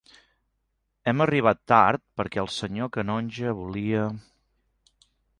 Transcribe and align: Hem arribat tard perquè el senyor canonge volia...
Hem 1.09 1.19
arribat 1.25 1.59
tard 1.71 2.01
perquè 2.21 2.41
el 2.43 2.49
senyor 2.53 2.89
canonge 2.95 3.53
volia... 3.59 4.07